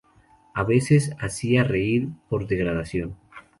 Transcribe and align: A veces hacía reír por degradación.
A 0.55 0.63
veces 0.63 1.15
hacía 1.19 1.63
reír 1.63 2.07
por 2.27 2.47
degradación. 2.47 3.17